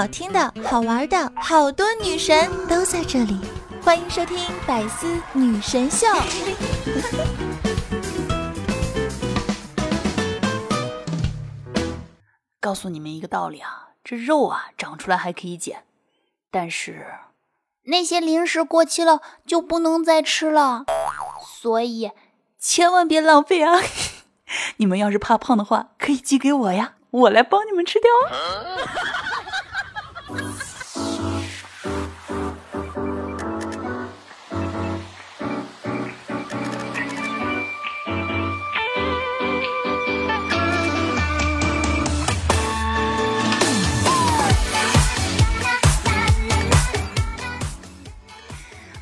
[0.00, 3.38] 好听的、好玩的，好多女神都在这里，
[3.82, 6.06] 欢迎收听《百思女神秀》。
[12.58, 15.84] 告诉你们一个道理啊，这肉啊长出来还可以减，
[16.50, 17.04] 但是
[17.82, 20.86] 那些零食过期了就不能再吃了，
[21.44, 22.10] 所以
[22.58, 23.78] 千万别浪费啊！
[24.78, 28.10] 你们要是怕胖的话，可以寄给我呀，我来帮你们吃掉。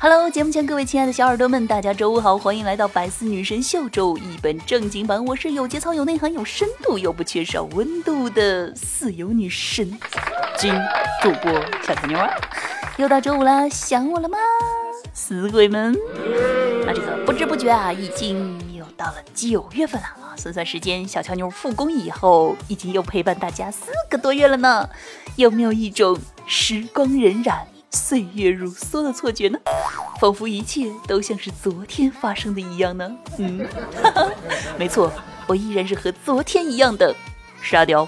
[0.01, 9.85] Hello，节目前各位亲爱的小耳朵们，大家周五好，欢迎来到百思女神秀周五一本正经版，我是有节操、有内涵、有深度又不缺少温度的四有女神
[10.57, 10.73] 金
[11.21, 11.51] 主播
[11.85, 12.29] 小甜妞啊！
[12.95, 14.37] 又到周五啦，想我了吗，
[15.13, 15.93] 死鬼们？
[16.85, 20.31] 那这个不知不觉啊，已经又到了九月份了啊！
[20.37, 24.87] 算算时间，小乔妞复工以后，已经又陪伴大家四个多月了呢，
[25.35, 27.53] 有没有一种时光荏苒？
[27.91, 29.59] 岁月如梭的错觉呢，
[30.19, 33.11] 仿佛一切都像是昨天发生的一样呢。
[33.37, 33.67] 嗯，
[34.77, 35.11] 没错，
[35.47, 37.15] 我依然是和昨天一样的
[37.61, 38.07] 沙雕。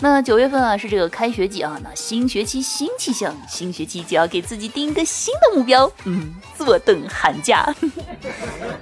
[0.00, 7.74] 那九月份啊是这个开学季啊，那新学期新气象，新学期就要给自己定一个新的目标，嗯，坐等寒假。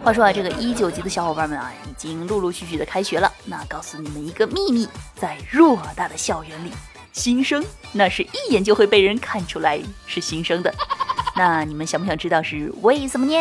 [0.02, 3.30] 话说啊，这个一九级的小伙伴们啊，已经陆陆续续的开学了。
[3.44, 6.72] 那告诉你们一个秘密，在偌大的校园里。
[7.12, 10.74] 新生那是一眼就会被人看出来是新生的，
[11.36, 13.36] 那你们想不想知道是为什么呢？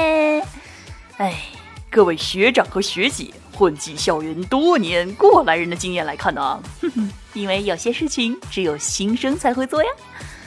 [1.17, 1.41] 哎，
[1.89, 9.89] 各位学长和学姐，混迹校园多年过来人的经验来看呢，哼哼，因为有些事情只有新生才会做呀，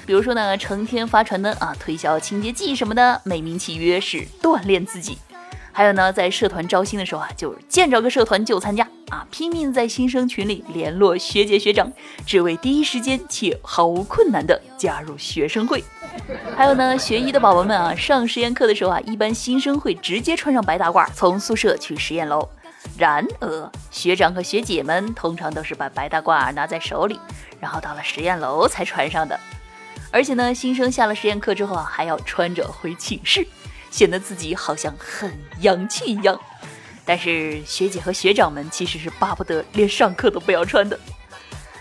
[0.05, 5.19] 比如说呢，成天发传单啊，推销清洁剂什么的，美名其曰是锻炼自己。
[5.73, 11.93] 还有呢，在社团招新的时候啊，就见着个社团就参加啊，拼命在新生群里联络学姐学长，
[12.27, 15.85] 只为第一时间且毫无困难的加入学生会。
[16.57, 22.49] 还有呢，学医的宝宝们啊，上实验课的时候啊，一般新生会直接穿上白大褂从宿舍去实验楼。
[22.99, 27.19] 然而，学长和学姐们通常都是把白大褂拿在手里，
[27.61, 29.39] 然后到了实验楼才穿上的。
[30.11, 33.47] 而且呢，新生下了实验课之后啊，还要穿着回寝室。
[33.91, 36.37] 显得自己好像很洋气一样，
[37.05, 40.99] 但是学姐和学长们其实是巴不得连上课都不要穿的。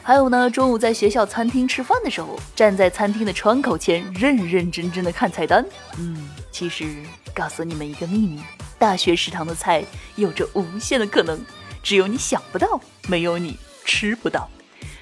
[0.01, 5.65] 还有呢，中午在学校餐厅吃饭的时候，站在餐厅的窗口前认认真真的看菜单。
[5.97, 6.85] 嗯，其实
[7.33, 8.41] 告诉你们一个秘密：
[8.77, 9.85] 大学食堂的菜
[10.15, 11.39] 有着无限的可能，
[11.81, 14.49] 只有你想不到，没有你吃不到。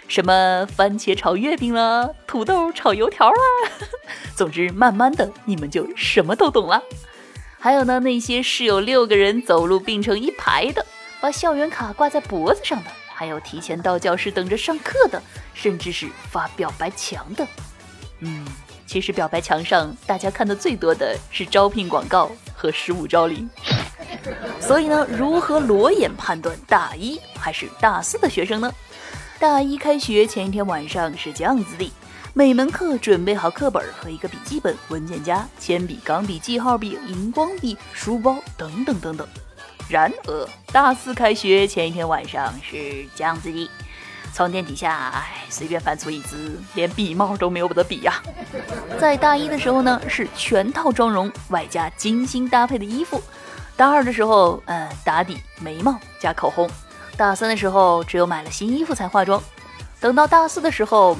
[0.07, 3.35] 什么番茄炒月饼啦，土豆炒油条啦，
[4.35, 6.83] 总之慢慢的你们就什么都懂了。
[7.63, 10.83] 还有呢，那些室友六个人走路并成一排的，
[11.19, 15.21] 把校园卡挂在脖子上的，还有提前到教室等着上课的，
[15.53, 17.47] 甚至是发表白墙的。
[18.21, 18.43] 嗯，
[18.87, 23.47] 其实表白墙上大家看的最多的是招聘广告和十五招零。
[24.59, 28.73] 所以呢，如何裸眼判断大一还是大四的学生呢？
[29.37, 31.91] 大一开学前一天晚上是这样子的：
[32.33, 39.27] 每门课准备好课本和一个笔记本、文件夹、铅笔、钢笔、记号笔、荧光笔、书包等等等等。
[39.89, 43.69] 然而，大四开学前一天晚上是这样子的：
[44.33, 48.21] 床垫底下，哎，随便翻出一支，连笔帽都没有的笔呀。
[48.97, 53.19] 在大一的时候呢，是全套妆容外加精心搭配的衣服；
[53.75, 56.69] 大二的时候，嗯，打底、眉毛加口红。
[57.17, 59.43] 大三的时候，只有买了新衣服才化妆。
[59.99, 61.17] 等到大四的时候，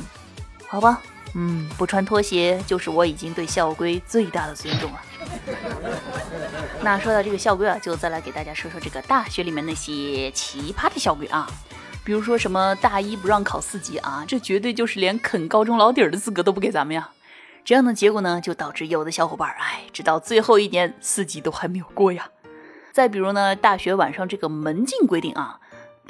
[0.72, 1.02] 好吧，
[1.34, 5.02] 嗯，不穿拖鞋就是我已经对校规最大的尊重了。
[6.82, 11.46] 那说到这个校规啊，就再来给大家说说这个大学里面那些奇葩的校规啊。
[12.06, 17.10] 比如说什么大一不让考四级啊，这绝对就是连啃高中老底儿的资格都不给咱们呀。
[17.66, 22.30] 这样的结果呢，就导致有的小伙伴哎，直到最后一年四级都还没有过呀。
[22.94, 25.60] 再比如呢，大学晚上这个门禁规定啊。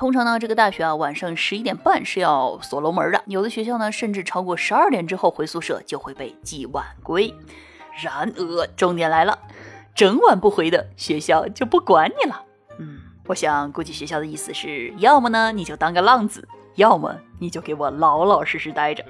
[0.01, 3.21] 通常呢，这个大学啊，晚上十一点半是要锁楼门的。
[3.27, 7.31] 有的学校呢，甚至超过十二点之后回宿舍就会被记晚归。
[8.01, 9.38] 然而，重点来了，
[9.94, 12.42] 整晚不回的学校就不管你了。
[12.80, 19.06] 嗯，我想估计学校的意思是要么呢你就当个浪子，要么你就给我老老实实待着。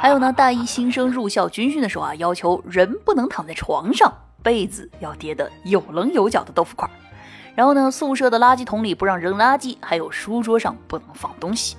[0.00, 4.10] 还有呢，大一新生入校军训的时候啊，要求人不能躺在床上，
[4.42, 6.88] 被子要叠得有棱有角的豆腐块。
[7.54, 11.76] 然后呢，宿舍的垃圾桶里不让扔垃圾，还有书桌上不能放东西。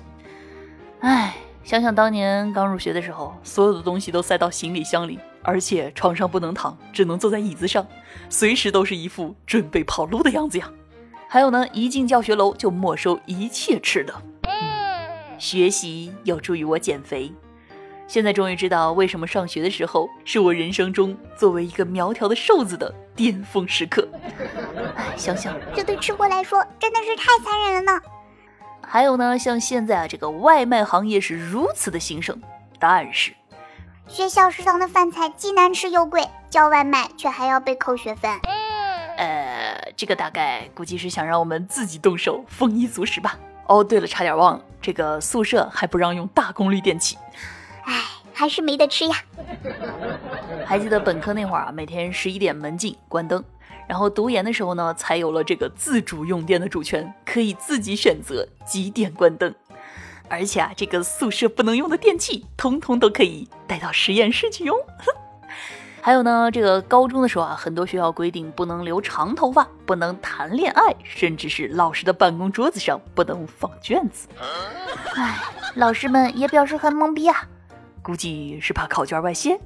[1.00, 7.86] 哎，想想当年刚入学的时候，所有的东西都塞到行李箱里，而且床上不能躺，只能坐在椅子上，
[8.30, 10.70] 随时都是一副准备跑路的样子呀。
[11.28, 14.14] 还有呢，一进教学楼就没收一切吃的。
[15.38, 17.30] 学习有助于我减肥，
[18.08, 24.08] 现在终于知道为什么上学的时候是我人生中作为一个苗条的瘦子的巅峰时刻。
[24.96, 28.00] 哎，想想这对吃货来说真的是太残忍了呢。
[28.80, 32.40] 还有呢，像现在啊，这个外卖行业是如此的兴盛，
[32.78, 33.32] 但是
[34.06, 38.30] 学校食堂的饭菜既难吃又贵，叫外卖却还要被扣学分。
[39.16, 43.36] 呃，这个大概估计是想让我们自己动手丰衣足食吧。
[43.66, 47.18] 哦，对了，差点忘了，这个宿舍还不让用大功率电器。
[47.86, 48.02] 唉，
[48.32, 49.16] 还是没得吃呀。
[50.64, 53.42] 还记得本科那会儿啊，每天十一点门禁关灯。
[53.88, 59.54] 然后读研的时候呢，才有了这个自主用电的主权，可以自己选择几点关灯。
[60.28, 64.76] 而且啊，这个宿舍不能用的电器，通通都可以带到实验室去用。
[66.02, 74.26] 还有呢，这个高中的时候啊，很多学校规定不能留长头发，不能谈恋爱，甚至是老师的办公桌子上不能放卷子。
[75.14, 75.38] 唉，
[75.74, 77.48] 老师们也表示很懵逼啊，
[78.06, 79.58] 估计是怕考卷外泄。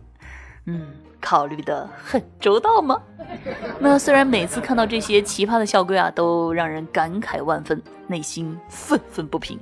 [0.65, 2.99] 嗯，考虑的很周到吗？
[3.79, 9.59] 那虽然每次看到这些奇葩的校规啊，都让人感慨万分，内心愤愤不平。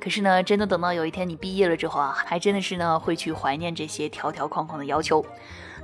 [0.00, 5.26] 可是呢，真的等到有一天你毕业了之后啊，还真的是呢会去怀念这些条条框框的要求。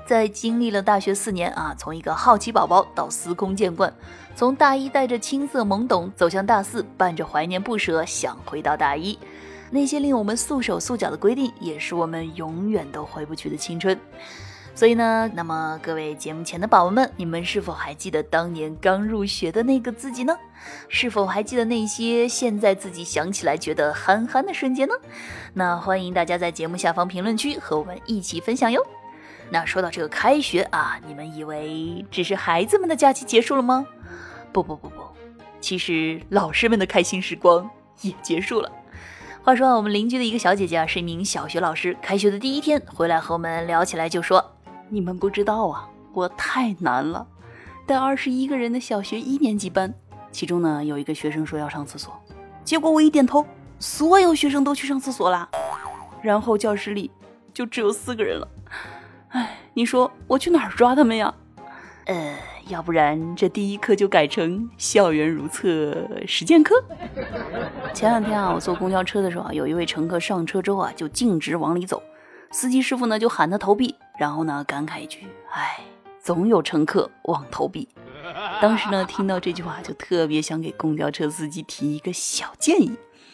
[0.07, 3.93] 在经历了大学四年啊，从一个好奇宝宝到司空见惯，
[4.37, 9.19] 从大一带着青涩懵懂走向大四，伴着怀念不舍想回到大一，
[9.71, 13.99] 那些令我们束手束脚的规定，也是我们永远都回不去的青春。
[14.75, 20.35] 所以呢，那么各位节目前的宝宝们，你们是否还记得当年刚入学的那个自己呢？
[20.89, 24.95] 是否还记得那些现在自己想起来觉得憨憨的瞬间呢？
[25.55, 28.85] 那欢迎大家在节目下方评论区和我们一起分享哟。
[29.51, 33.85] 那说到这个开学啊，你们以为只是孩子们的假期结束了吗？
[34.53, 35.03] 不不不不，
[35.61, 37.69] 其实老师们的开心时光
[38.01, 38.71] 也结束了。
[39.43, 44.45] 话说，我们邻居的一个小姐姐啊，是一名小学老师，开学的第一天回来和我们聊起来就说。
[44.93, 47.27] 你们不知道啊，我太难了，
[47.87, 49.95] 带二十一个人的小学一年级班，
[50.33, 52.13] 其中呢有一个学生说要上厕所，
[52.65, 53.47] 结果我一点头，
[53.79, 55.49] 所有学生都去上厕所啦，
[56.21, 57.11] 然后教室里
[57.55, 58.49] 就只有四个人了，
[59.29, 61.33] 哎，你说我去哪儿抓他们呀？
[62.07, 62.37] 呃，
[62.71, 66.75] 要不然这第一课就改成校园如厕实践课。
[67.93, 72.01] 前两天啊，我坐公交车的时候啊，有一位乘客上车之后啊，就径直往里走。
[72.53, 75.81] 司机师傅呢就喊他投币，然后呢感慨一句：“哎，
[76.21, 77.89] 总有乘客忘投币。”
[78.63, 82.93] 当时呢听到这句话，就特别想给公交车司机提一个小建议，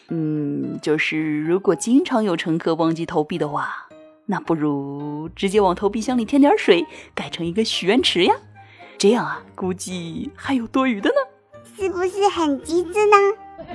[0.09, 3.87] 嗯，就是如果经常有乘客忘记投币的话，
[4.25, 8.33] 那不如直接往投币箱里添点水，改成一个许愿池呀，
[8.97, 11.15] 这样啊，估计还有多余的呢，
[11.75, 13.17] 是不是很机智呢？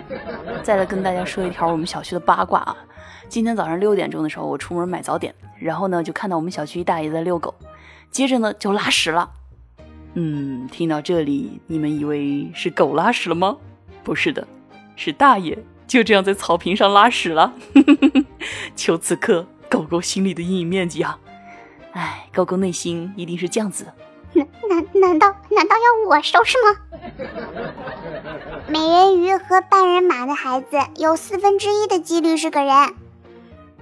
[0.65, 2.77] 再来跟大家说一条我们小区的八卦啊。
[3.29, 7.55] 今天早上六点钟的时候，我出门买早点，然后呢就看到我们小区一大爷在遛狗，
[8.11, 9.31] 接着呢就拉屎了。
[10.15, 13.57] 嗯，听到这里，你们以为是狗拉屎了吗？
[14.03, 14.47] 不是的，
[14.97, 17.55] 是大爷就这样在草坪上拉屎了。
[18.75, 21.19] 求此刻狗狗心里的阴影面积啊！
[21.93, 23.95] 哎，狗狗内心一定是这样子的。
[24.35, 26.77] 难难难道难道要我收拾吗？
[28.69, 32.95] 美人鱼和半人马的孩子有四分之一的几率是个人。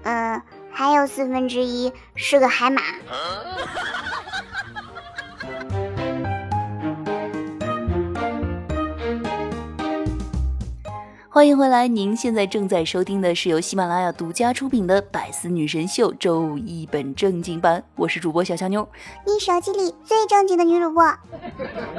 [0.03, 0.43] 嗯，
[0.73, 2.83] 还有四分之一是个海马。
[11.33, 11.87] 欢迎回来！
[11.87, 18.89] 您现在正在收听的是由喜马拉雅独家出品的《百思女神秀》周五一本正经版，我是主播小乔妞，
[19.25, 21.05] 你手机里最正经的女主播。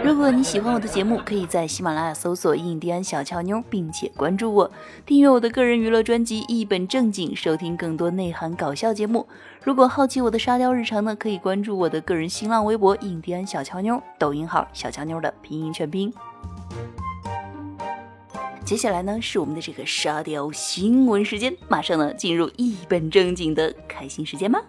[0.04, 4.70] 如果你喜欢我的节目，可以在喜马拉雅搜索“印第安小乔妞”，并且关注我，
[5.06, 9.26] 订阅我的个人娱乐专辑《一本正经》，收听更多内涵搞笑节目。
[9.64, 16.14] 如果好奇我的沙雕日常呢，可以关注我的个人新浪微博“印第安小乔妞”，抖音号“小乔妞”的拼音全拼。
[18.72, 24.64] 接下来呢是我们的这个沙雕新闻时间，马上呢进入一本正经的开心时间吧？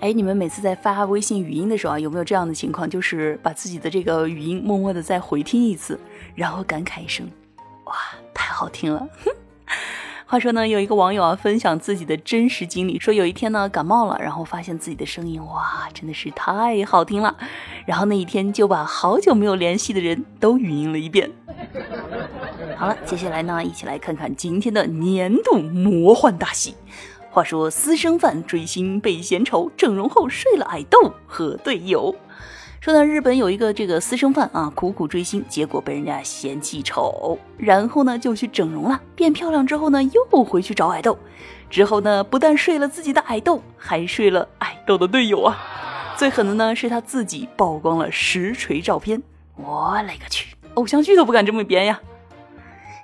[0.00, 5.96] 哎，你们每次在发微信语音的时候啊，有没有这样的情况，就是把自己的这个语音默默的再回听一次，
[6.34, 7.24] 然后感慨一声，
[7.84, 7.94] 哇，
[8.34, 9.08] 太好听了。
[10.32, 17.36] 话说呢，有一个网友啊分享自己的真实经历，说有一天呢感冒了，然后发现自己的声音哇真的是太好听了，
[17.84, 21.30] 然后那一天就把好久没有联系的人都语音了一遍。
[22.78, 26.76] 好了，接下来呢，一起来看看今天的年度魔幻大戏
[27.30, 32.16] 话说私生饭追星被嫌丑，整容后睡了爱豆和队友。
[32.82, 41.16] 说到，日本有一个这个私生饭啊，苦苦追星，结果被人家嫌弃丑，然后呢就去整容了，变漂亮之后呢又回去找爱豆，
[41.70, 45.56] 之后呢不但睡了自己的爱豆，还睡了爱豆的队友啊。
[46.16, 49.22] 最狠的呢是他自己曝光了实锤照片，
[49.54, 52.00] 我勒个去，偶像剧都不敢这么编呀！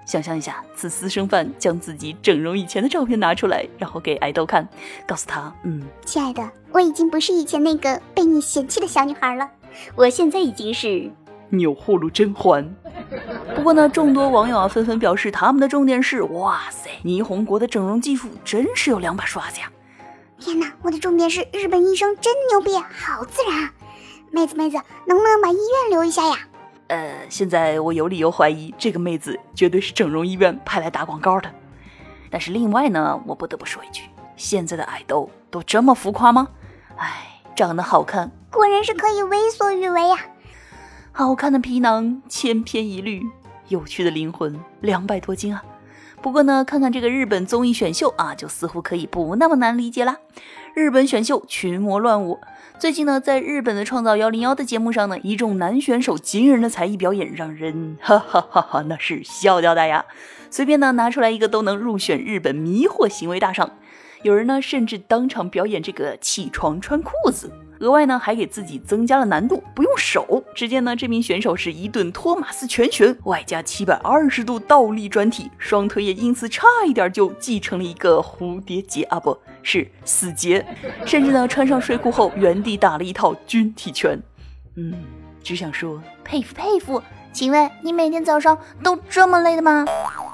[0.04, 4.68] 想象一下，此私生饭将自己整容以前的照片拿出来，然后给爱豆看，
[5.06, 9.48] 告诉他，嗯，亲爱的，我已经不是以前那个被你嫌弃的小女孩了。
[9.94, 11.10] 我现在已经是
[11.50, 12.74] 钮祜禄甄嬛。
[13.56, 19.70] 不过呢，众多网友啊纷纷表示，他们的重点是：哇塞，霓虹国的整容技术真是有两把刷子呀！
[20.38, 23.72] 天哪，我的重点是日本医生真牛逼，好自然啊！
[24.30, 26.36] 妹子妹子，能不能把医院留一下呀？
[26.88, 31.50] 呃，现在我有理由怀疑这个妹子绝对是整容医院派来打广告的。
[32.30, 34.04] 但是另外呢，我不得不说一句，
[34.36, 36.48] 现在的爱豆都这么浮夸吗？
[36.96, 38.30] 哎，长得好看。
[38.50, 40.16] 果然是可以为所欲为呀！
[41.12, 43.22] 好看的皮囊千篇一律，
[43.68, 45.62] 有趣的灵魂两百多斤啊！
[46.22, 50.16] 不过呢，看看这个日本综艺选秀啊，就似乎可以不那么难理解啦。
[50.74, 52.38] 日本选秀群魔乱舞，
[52.78, 60.04] 最近呢，在日本的创造幺零幺的节目上呢，一众男选手惊人的才艺表演，让人哈哈哈哈，那是笑掉大牙。
[60.50, 63.72] 随便呢拿出来一个都能入选日本迷惑行为大赏，
[64.22, 67.50] 有人呢甚至当场表演这个起床穿裤子。
[67.80, 70.42] 额外呢，还给自己增加了难度，不用手。
[70.52, 80.66] 只见呢，这名选手是一顿托马斯拳旋，外加七百二十度倒立转体，双腿也因此差一点就继成了一个蝴蝶结啊，不是死结。
[81.06, 84.18] 甚至呢，穿上睡裤后原地打了一套军体拳。
[84.74, 84.92] 嗯，
[85.40, 87.00] 只想说佩服佩服。
[87.32, 89.84] 请问你每天早上都这么累的吗？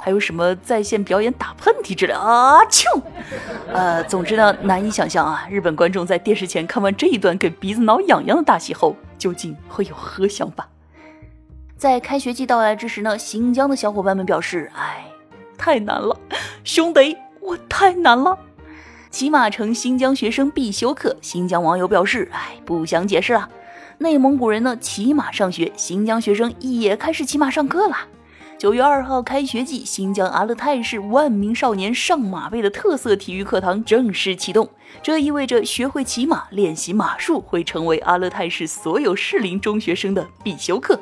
[0.01, 2.61] 还有什么在线表演打喷嚏之类啊？
[2.71, 3.01] 啾！
[3.73, 10.69] 呃，总之呢，难以想象啊，日本观众在电视前看完这一段给鼻子挠痒痒的大戏后，究竟会有何想法？
[11.77, 15.07] 在开学季到来之时呢，新疆的小伙伴们表示：“哎，
[15.59, 16.17] 太难了，
[16.65, 18.39] 兄弟，我太难了。”
[19.11, 23.49] 骑马成新疆学生必修课，新疆网友表示：“哎，不想解释了。”
[23.99, 27.97] 内蒙古人呢，骑马上学，新疆学生也开始骑马上课了。
[28.59, 34.69] 九月二号开学季，新疆阿勒泰市万名少年上马背的特色体育课堂正式启动。
[35.03, 41.01] 这意味着学会骑马、练习马术会成为阿勒泰市所有适龄中学生的必修课。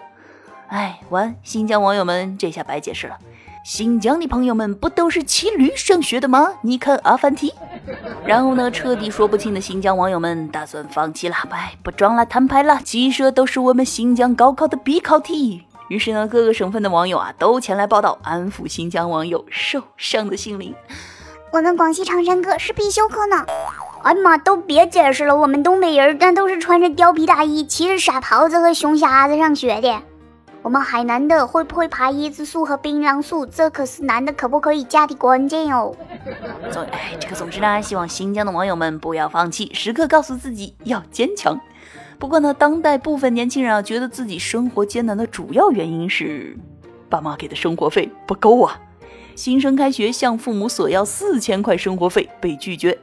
[0.69, 3.19] 哎，完，新疆网友们，这下白解释了。
[3.64, 6.54] 新疆的朋友们不都是骑驴上学的吗？
[6.62, 7.54] 你看阿凡提。
[8.26, 15.62] 然后呢，彻底说不清的新疆网友们打算放弃了，哎不装了，摊牌了，骑射都是我们新疆高考的必考题。
[15.88, 20.75] 于是呢，各个省份的网友啊都前来报道，安抚新疆网友受伤的心灵。
[21.52, 23.45] 我们广西长山歌是必修课呢。
[24.02, 30.02] 哎呀妈，都别解释了，我们东北人那都是穿着貂皮大衣，骑着傻狍子和熊瞎子上学的。
[30.62, 35.92] 我们海南的会不会爬椰子树和槟榔树，这可是男的可不可以嫁的关键哦。
[36.71, 41.61] 总哎，这个总之呢，希望新疆的网友们不要放弃，时刻告诉自己要坚强。
[42.16, 46.57] 不过呢，当代部分年轻人啊，觉得自己生活艰难的主要原因是
[47.09, 48.81] 爸妈给的生活费不够啊。
[49.35, 52.97] 新生开学向父母索要四千块生活费被拒绝。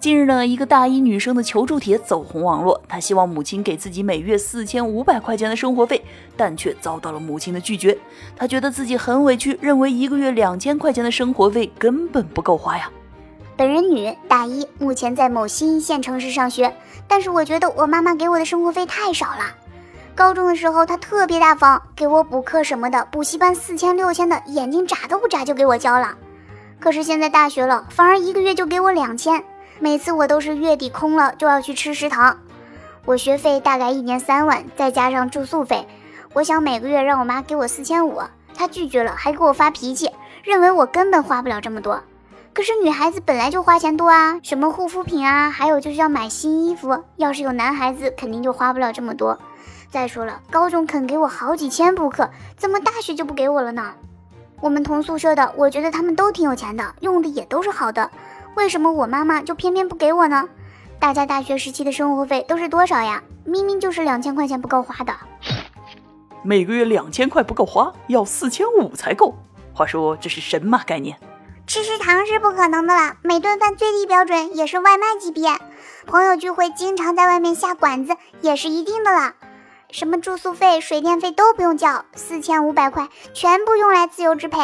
[0.00, 6.02] 近日呢，一个大一女生的求助帖走红网络，她希望母亲给自己每月四千五百块钱的生活费，
[6.38, 7.98] 但却遭到了母亲的拒绝。
[8.34, 12.90] 她觉得自己很委屈，认为一个月两千块钱的生活费根本不够花呀。
[13.58, 16.74] 本人女，大一，目前在某新一线城市上学。
[17.06, 19.54] 但是我觉得我妈妈给我的生活费太少了。
[20.14, 26.16] 高中的时候她特别大方，给我补课什么的，补习班四千六千的，眼睛眨都不眨就给我交了。
[26.78, 29.44] 可是现在大学了，反而一个月就给我两千，
[29.82, 32.38] 每次我都是月底空了就要去吃食堂。
[33.06, 35.88] 我学费大概一年三万，再加上住宿费，
[36.34, 38.20] 我想每个月让我妈给我四千五，
[38.54, 40.10] 她拒绝了，还给我发脾气，
[40.44, 42.02] 认为我根本花不了这么多。
[42.52, 47.02] 可是女孩子本来就花钱多啊，什么护肤品啊，还有就是要买新衣服。
[47.16, 49.38] 要是有男孩子，肯定就花不了这么多。
[49.90, 53.94] 再说了，高中肯给我好几千补课，怎么大学就不给我了呢？
[54.60, 58.10] 我们同宿舍的，我觉得他们都挺有钱的，用的也都是好的，
[58.56, 60.48] 为什么我妈妈就偏偏不给我呢？
[60.98, 63.22] 大家大学时期的生活费都是多少呀？
[63.44, 65.14] 明明就是两千块钱不够花的。
[66.42, 69.34] 每个月两千块不够花，要四千五才够。
[69.72, 71.16] 话说这是神马概念？
[71.66, 75.56] 吃食堂是不可能的了，每顿饭最低标准也是外卖级别。
[76.06, 79.34] 朋友聚会经常在外面下馆子也是一定的了。
[79.92, 84.58] 什么住宿费、水电费都不用交，四千五百块全部用来自由支配。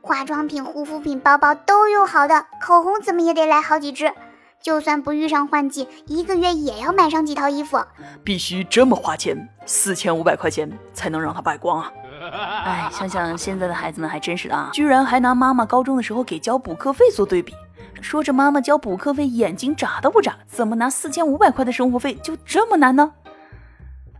[0.00, 4.12] 化妆品、护肤品、包包都用好的，口红怎么也得来好几支。
[4.60, 7.80] 就算不遇上换季，一个月也要买上几套衣服。
[8.22, 11.92] 必须这么花钱，四千五百块钱才能让他败光啊！
[12.64, 17.52] 哎，想想现在的孩子们还真是的啊，居然还拿妈妈高中的时候给交补课费做对比，
[18.00, 23.12] 说着妈妈交补课费眼睛眨都不眨，怎么拿四千五百块的生活费就这么难呢？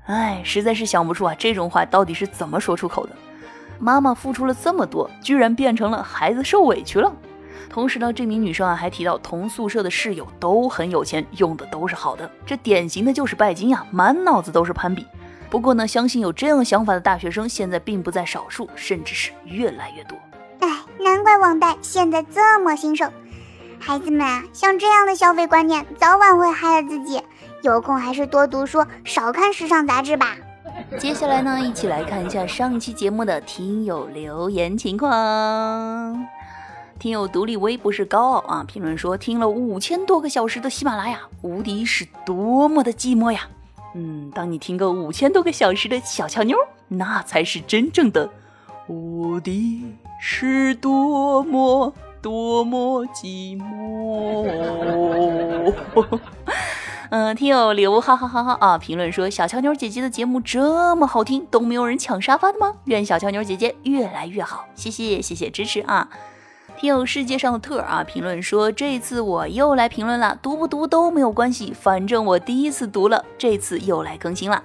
[0.06, 3.12] 哎，实在是想不出啊，这种话到底是怎么说出口的？
[3.78, 7.12] 妈妈付出了这么多，居然变成了孩子受委屈了。
[7.68, 15.06] 同时呢，这名女生啊还提到，同宿舍的室友都很有钱，用的都是好的，这典型的就是拜金呀，满脑子都是攀比。
[15.48, 20.16] 不过呢，相信有这样想法的大学生现在并不在少数，甚至是越来越多。
[20.60, 20.68] 哎，
[20.98, 23.10] 难怪网贷现在这么兴盛。
[23.78, 27.20] 孩子们啊，像这样的消费观念，早晚会害了自己。
[27.62, 30.36] 有空还是多读书，少看时尚杂志吧。
[30.98, 36.26] 接下来呢，一起来看一下上期节目的听友留言情况。
[36.98, 43.42] 听友独立微不是高傲啊，评论说听了五千多个小时的喜马拉雅，无敌是多么的寂寞呀。
[43.94, 46.56] 嗯，当你听个五千多个小时的小乔妞，
[46.88, 48.28] 那才是真正的
[48.88, 49.84] 无敌
[50.20, 54.48] 是多么多么寂寞。
[57.12, 62.72] 嗯，听友刘哈哈哈哈啊，评论说小乔妞姐姐的节目这么好听，都没有人抢沙发的吗？
[62.86, 66.08] 愿小乔妞姐姐越来越好，谢谢谢谢支持啊。
[66.78, 74.62] 听友世界上的特啊，评论说这次我又来评论了，读不读都没有关系，反正我第一次读了，这次又来更新了，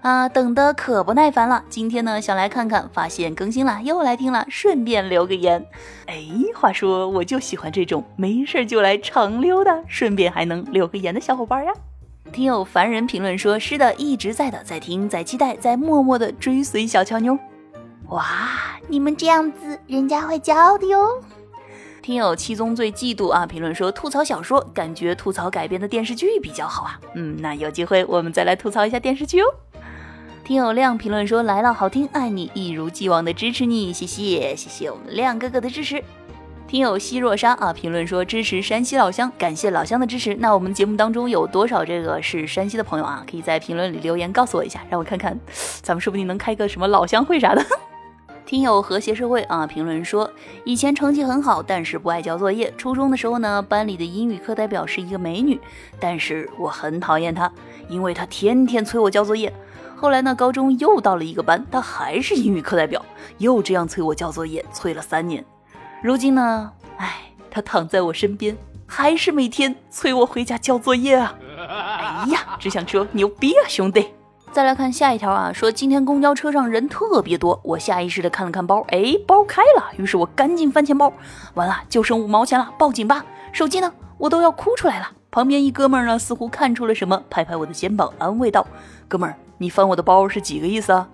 [0.00, 1.62] 啊，等的可不耐烦了。
[1.68, 5.66] 今天呢，想来看看，发现更新了，又来听了，顺便留个言。
[6.06, 11.70] 哎，话说我就喜欢这种没事就来长溜的，顺便还能留个言的小伙伴呀。
[12.32, 17.36] 听友凡人评论说，是的，一直在的，在听，在期待，在默默的追随小乔妞。
[18.08, 21.22] 哇，你们这样子，人家会骄傲的哟。
[22.02, 23.44] 听友七宗罪嫉妒啊！
[23.44, 26.98] 评论说吐槽小说，感觉吐槽改编的电视剧比较好啊。
[27.14, 29.46] 嗯，那有机会我们再来吐槽一下电视剧哦。
[30.44, 36.02] 听友亮评论说来了，好听，爱你，一如既往的支持你，谢谢谢谢我们亮哥哥的支持。
[36.70, 40.36] 听友西若沙啊，评论说支持山西老乡，感谢老乡的支持。
[40.36, 43.26] 那我们节目当中有多少这个是山西的朋友啊？
[43.28, 45.36] 可以在评论里留言告诉我一下，让我看看，
[45.82, 47.66] 咱们说不定能开个什么老乡会啥的。
[48.46, 50.30] 听友和谐社会啊，评论说
[50.64, 52.72] 以前成绩很好，但是不爱交作业。
[52.78, 55.60] 初中的时候呢，班里的英语课代表是一个美女，
[55.98, 57.50] 但是我很讨厌她，
[57.88, 59.52] 因为她天天催我交作业。
[59.96, 63.04] 后来呢，高中又到了一个班，她还是英语课代表，
[63.38, 65.44] 又这样催我交作业，催了三年。
[66.02, 71.34] 如今呢，唉，他躺在我身边，还是每天催我回家交作业啊！
[71.58, 74.06] 哎呀，只想说牛逼啊，兄弟！
[74.50, 81.12] 再来看下一条啊，说今天公交车上人特别多，我下意识的看了看包，哎，包开了，于是我赶紧翻钱包，
[81.52, 83.22] 完了就剩五毛钱了，报警吧！
[83.52, 83.92] 手机呢？
[84.16, 85.10] 我都要哭出来了。
[85.30, 88.66] 旁边一哥们呢，似乎看出了什么，拍拍我的肩膀，安慰道
[89.06, 91.06] ：“哥们儿，你翻我的包是几个意思啊？”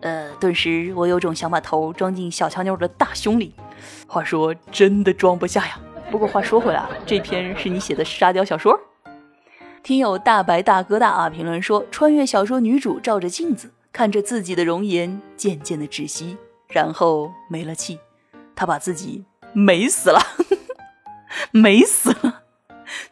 [0.00, 3.52] 呃，顿时我有种想把头装进小强妞的大胸里，
[4.06, 5.78] 话说真的装不下呀。
[6.10, 8.80] 不过话说回来，这篇是你写的沙雕小说？
[9.82, 16.36] 听友大白大哥大啊评论说，穿越小说女主照着镜子，看着自己的容颜渐渐的窒息，
[16.68, 17.98] 然后没了气，
[18.56, 20.20] 她把自己美死了，
[21.52, 22.42] 美死了，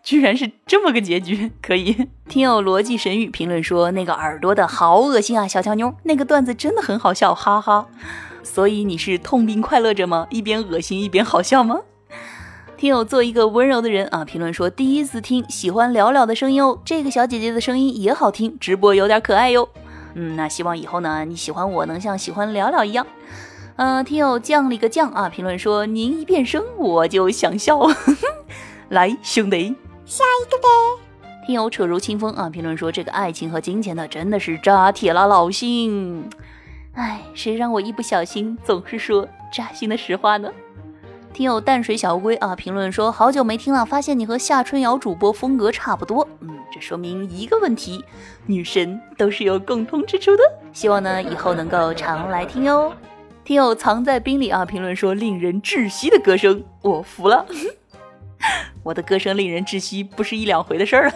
[0.02, 2.08] 居然是这么个结局，可以。
[2.28, 7.88] 听友逻辑神语评论说，那个耳朵的好恶心啊，小乔妞，那个段子真的很好笑，哈哈。
[8.46, 10.28] 所以你是痛并快乐着吗？
[10.30, 11.80] 一边恶心一边好笑吗？
[12.76, 19.68] 听友做一个温柔的人啊，评论说第一次听，喜欢了了的声音哦，这个小姐姐的声音也好听，直播有点可爱哟。
[20.14, 23.06] 嗯，那希望以后呢，你喜欢我能像喜欢了了一样。
[23.76, 27.80] 嗯，听友降了个降啊，评论说您一变声我就想笑。
[28.90, 30.68] 来，兄弟，下一个呗。
[31.46, 36.28] 听友扯如清风啊，评论说这个爱情和金钱呢真的是扎铁了老心。
[36.96, 40.50] 哎，谁让我一不小心总是说扎心的实话呢？
[41.32, 46.26] 听友淡水小乌龟啊，评论说好久没听了，发现你和夏春瑶主播风格差不多。
[46.40, 48.02] 嗯，这说明一个问题，
[48.46, 50.42] 女神都是有共通之处的。
[50.72, 52.90] 希望呢以后能够常来听哟。
[53.44, 57.44] 听友藏在冰里啊，评论说令人窒息的歌声，我服了。
[58.82, 61.12] 我的歌声令人窒息，不是一两回的事儿了。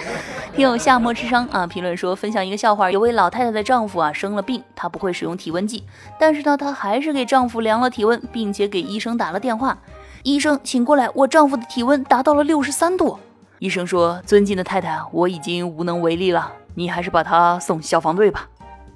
[0.54, 5.84] 听友夏末之商啊，评论说分享一个笑话：有位老太太的丈夫啊生了病，她不会使用体温计，
[6.18, 9.78] 但是呢，她还是给丈夫量了体温，并且给医生打了电话。
[10.22, 13.18] 医生，请过来，我丈夫的体温达到了六十三度。
[13.58, 18.48] 医生说：尊敬的太太，我已经无能为力了，你还是把他送消防队吧。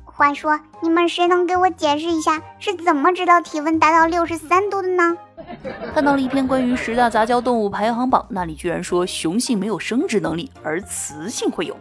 [0.05, 5.17] 话说，你们谁能给我解释一下，是怎么知道体温达到六十三度的呢？
[5.95, 11.77] 看到了一篇关于十大杂交动物排行榜，那里居然说雄性没有生殖能力，而雌性会有。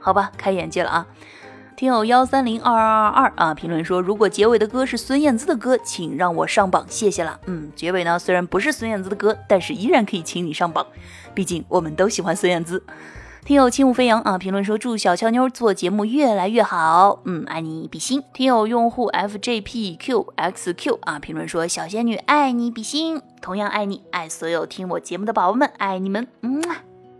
[0.00, 1.06] 好吧，开眼界了啊！
[1.76, 7.40] 听友幺三零二二二二啊，评论说，如果结尾的歌是孙燕姿的歌，请让我上榜，谢谢了。
[7.46, 10.86] 嗯，结尾呢虽然不是孙燕姿的歌，但是依然可以请你上榜，
[11.34, 12.82] 毕竟我们都喜欢孙燕姿。
[13.44, 18.22] 听友轻舞飞扬啊，评论说祝小俏妞做节目越来越好，嗯，爱你比心。
[18.32, 26.62] 听友用户 fjpqxq 啊，评论说小仙女爱你比心，同样爱你，爱所有听我节目的宝宝们，爱你们，嗯。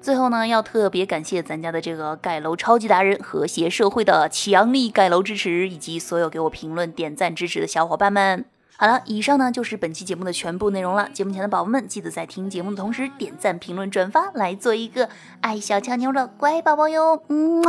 [0.01, 8.45] 最后呢，要特别感谢咱家的这个盖楼超级达人和谐社会的强力盖楼支持，以及所有给我评论点赞支持的小伙伴们。
[8.81, 11.07] 好了，以上呢就是本期节目的全部内容了。
[11.13, 15.11] 节目前的宝宝们，记得在听节目的同时点赞、评论、转发，来做一个
[15.43, 17.23] 爱小强妞的乖宝宝哟。
[17.29, 17.63] 嗯，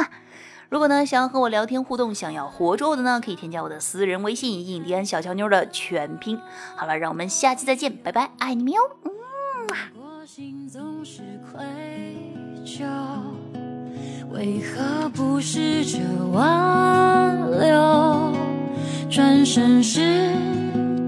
[0.69, 6.39] 如果呢想要和我聊天互动，想要活捉我的呢，可以添加我的私人微信“印第安小强妞”的全拼。
[6.77, 8.79] 好了，让我们下期再见，拜拜，爱你们哟。
[9.03, 9.11] 嗯。
[14.31, 15.99] 为何不试着
[16.31, 18.33] 挽留？
[19.09, 20.31] 转身时。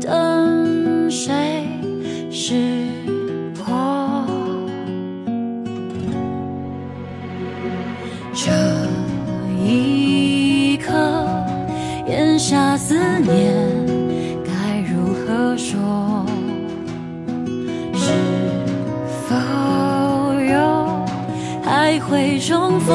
[0.03, 1.63] 等谁
[2.29, 2.55] 识
[3.53, 4.25] 破？
[8.33, 8.51] 这
[9.65, 10.91] 一刻，
[12.09, 13.55] 咽下思念，
[14.43, 15.79] 该如何说？
[17.93, 18.11] 是
[19.25, 19.35] 否
[20.41, 21.05] 有
[21.63, 22.93] 还会重逢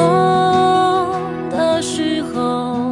[1.49, 2.91] 的时候？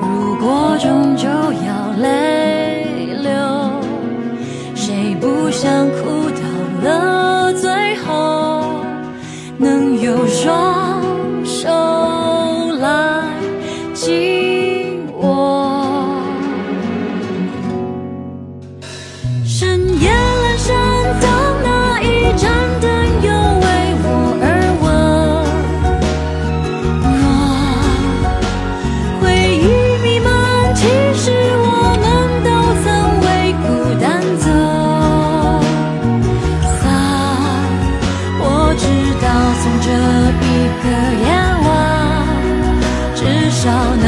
[0.00, 2.37] 如果终究要泪。
[5.68, 6.07] 想哭
[43.60, 44.07] 少年